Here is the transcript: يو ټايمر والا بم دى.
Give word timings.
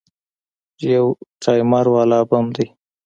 يو 0.93 1.05
ټايمر 1.43 1.85
والا 1.95 2.19
بم 2.29 2.45
دى. 2.55 2.67